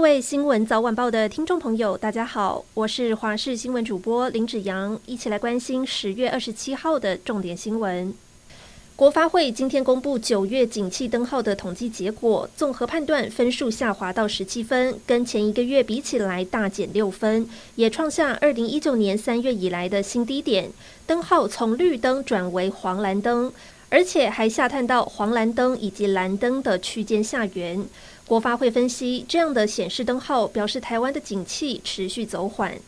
[0.00, 8.14] 各位新闻早晚报的听众朋友，大家好，我是华视新闻主播林子扬，一起来关心十月二十七号的重点新闻。
[8.96, 20.70] 国发会今天公布九月景气灯号的统计结果，综合判断分数下滑到十七分，跟前一个月比起来大减六分，也创下二零一九年三月以来的新低点。
[21.06, 23.52] 灯号从绿灯转为黄蓝灯，
[23.90, 27.84] 而且还下探到黄蓝灯以及蓝灯的区间下缘。
[28.26, 32.78] 国发会分析，这样的显示灯号表示台湾的景气持续走缓。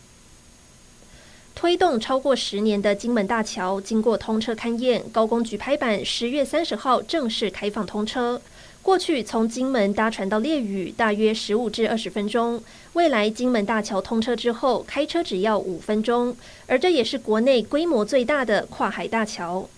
[1.54, 8.40] 推动超过十年的金门大桥经过通车勘验，高工局拍板，十月三十号正式开放通车。
[8.80, 12.62] 过去从金门搭船到烈屿大约十五至二十分钟，
[12.94, 19.68] 未来金门大桥通车之后，开车只要五分钟，而这也是国内规模最大的跨海大桥。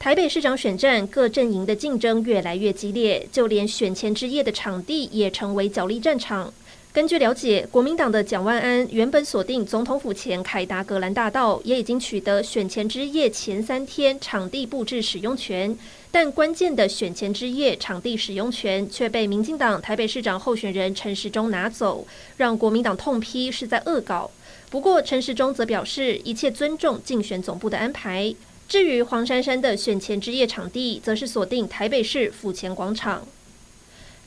[0.00, 6.50] 台北市长选战，各阵营的竞争越来越激烈，就连选前之夜的场地也成为角力战场。
[6.90, 15.76] 根据了解，国民党的蒋万安原本锁定总统府前凯达格兰大道，也已经取得选前之夜前三天场地布置使用权，
[16.10, 22.06] 但关键的选前之夜场地使用权却被民进党台北市长候选人陈时中拿走，
[22.38, 24.30] 让国民党痛批是在恶搞。
[24.70, 28.34] 不过陈时中则表示，一切尊重竞选总部的安排。
[28.70, 33.26] 至于黄珊珊的选前之夜场地，则是锁定台北市府前广场。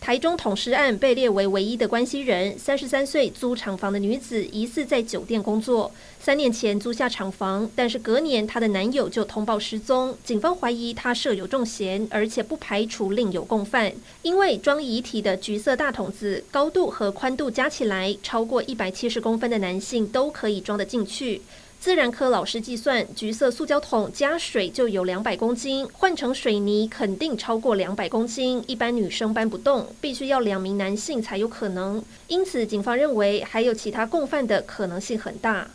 [0.02, 21.41] 台中捅尸案被列为唯一的关系人，三十三岁租厂房的女子疑似在酒店工作，三年前租下厂房，但是隔年她的男友就通报失踪，警方怀疑她设有重嫌，而且不排除另有共犯，因为装遗体的橘色大桶子高度和宽度加起来超过一百七十公分的男性都可以装得进去。
[21.84, 32.02] 自然科老师计算，橘色塑胶桶加水就有两百公斤，换成水泥肯定超过两百公斤，一般女生搬不动，必须要两名男性才有可能。
[32.30, 35.67] 因此，警方认为还有其他共犯的可能性很大。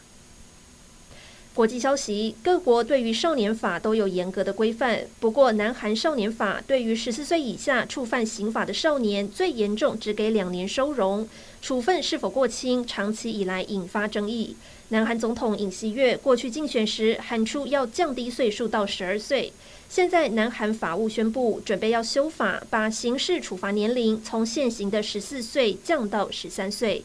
[1.54, 5.00] 国际消息：各国对于少年法都有严格的规范。
[5.18, 11.28] 不过，南韩少年法对于十四岁以下触犯刑法的少年，最严重只给两年收容，
[11.60, 14.54] 处分是否过轻，长期以来引发争议。
[14.90, 19.52] 南韩总统尹锡悦过去竞选时喊出要降低岁数到十二岁，
[19.88, 27.04] 现在南韩法务宣布准备要修法，把刑事处罚年龄从现行的十四岁降到十三岁。